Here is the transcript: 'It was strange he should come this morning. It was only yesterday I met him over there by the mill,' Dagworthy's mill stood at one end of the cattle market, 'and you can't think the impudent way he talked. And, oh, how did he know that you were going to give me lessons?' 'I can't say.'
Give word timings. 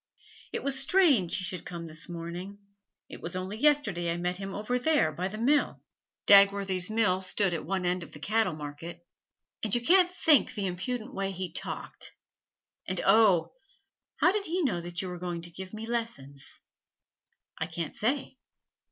'It 0.51 0.63
was 0.63 0.79
strange 0.79 1.37
he 1.37 1.43
should 1.43 1.63
come 1.63 1.85
this 1.85 2.09
morning. 2.09 2.57
It 3.07 3.21
was 3.21 3.35
only 3.35 3.55
yesterday 3.55 4.09
I 4.11 4.17
met 4.17 4.37
him 4.37 4.51
over 4.51 4.79
there 4.79 5.11
by 5.11 5.27
the 5.27 5.37
mill,' 5.37 5.79
Dagworthy's 6.25 6.89
mill 6.89 7.21
stood 7.21 7.53
at 7.53 7.65
one 7.67 7.85
end 7.85 8.01
of 8.01 8.11
the 8.11 8.17
cattle 8.19 8.55
market, 8.55 9.05
'and 9.61 9.75
you 9.75 9.79
can't 9.81 10.11
think 10.11 10.55
the 10.55 10.65
impudent 10.65 11.13
way 11.13 11.29
he 11.29 11.51
talked. 11.53 12.13
And, 12.87 12.99
oh, 13.05 13.53
how 14.17 14.31
did 14.31 14.45
he 14.45 14.63
know 14.63 14.81
that 14.81 15.03
you 15.03 15.07
were 15.07 15.19
going 15.19 15.43
to 15.43 15.51
give 15.51 15.71
me 15.71 15.85
lessons?' 15.85 16.61
'I 17.59 17.67
can't 17.67 17.95
say.' 17.95 18.39